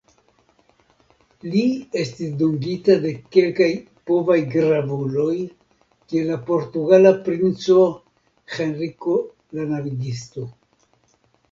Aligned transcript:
Li 1.55 1.59
estis 2.03 2.31
dungita 2.39 2.95
de 3.03 3.11
kelkaj 3.37 3.69
povaj 4.13 4.39
gravuloj 4.57 5.35
kiel 5.59 6.27
la 6.33 6.39
portugala 6.49 7.13
princo 7.29 7.79
Henriko 8.57 9.21
la 9.61 9.71
Navigisto. 9.77 10.51